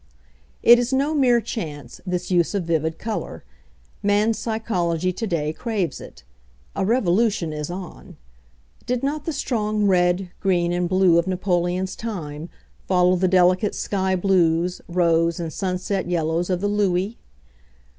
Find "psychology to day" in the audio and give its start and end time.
4.39-5.53